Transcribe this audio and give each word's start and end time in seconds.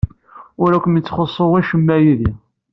Ur 0.63 0.71
kem-ittxuṣṣu 0.83 1.45
wacemma 1.51 1.97
yid-i. 2.03 2.31